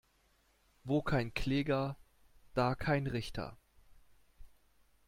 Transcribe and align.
Wo 0.83 1.03
kein 1.03 1.31
Kläger, 1.35 1.95
da 2.55 2.73
kein 2.73 3.05
Richter. 3.05 3.55